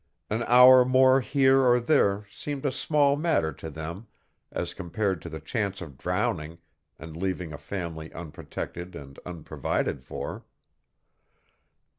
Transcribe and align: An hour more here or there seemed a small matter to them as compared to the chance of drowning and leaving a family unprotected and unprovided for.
An 0.31 0.41
hour 0.47 0.83
more 0.83 1.21
here 1.21 1.59
or 1.61 1.79
there 1.79 2.25
seemed 2.31 2.65
a 2.65 2.71
small 2.71 3.15
matter 3.15 3.53
to 3.53 3.69
them 3.69 4.07
as 4.51 4.73
compared 4.73 5.21
to 5.21 5.29
the 5.29 5.39
chance 5.39 5.79
of 5.79 5.95
drowning 5.95 6.57
and 6.97 7.15
leaving 7.15 7.53
a 7.53 7.57
family 7.59 8.11
unprotected 8.11 8.95
and 8.95 9.19
unprovided 9.27 10.03
for. 10.03 10.43